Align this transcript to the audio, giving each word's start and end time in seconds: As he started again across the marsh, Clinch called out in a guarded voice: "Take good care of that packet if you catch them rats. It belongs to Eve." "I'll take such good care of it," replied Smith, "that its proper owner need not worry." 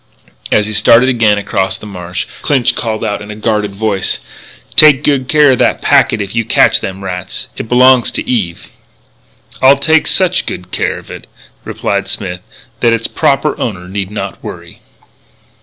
As 0.51 0.65
he 0.65 0.73
started 0.73 1.09
again 1.09 1.37
across 1.37 1.77
the 1.77 1.85
marsh, 1.85 2.25
Clinch 2.41 2.73
called 2.73 3.05
out 3.05 3.21
in 3.21 3.29
a 3.29 3.35
guarded 3.35 3.75
voice: 3.75 4.17
"Take 4.75 5.03
good 5.03 5.27
care 5.27 5.51
of 5.51 5.59
that 5.59 5.79
packet 5.83 6.23
if 6.23 6.33
you 6.33 6.43
catch 6.43 6.79
them 6.79 7.03
rats. 7.03 7.49
It 7.55 7.69
belongs 7.69 8.09
to 8.13 8.27
Eve." 8.27 8.69
"I'll 9.61 9.77
take 9.77 10.07
such 10.07 10.47
good 10.47 10.71
care 10.71 10.97
of 10.97 11.11
it," 11.11 11.27
replied 11.63 12.07
Smith, 12.07 12.41
"that 12.79 12.93
its 12.93 13.05
proper 13.05 13.55
owner 13.59 13.87
need 13.87 14.09
not 14.09 14.43
worry." 14.43 14.79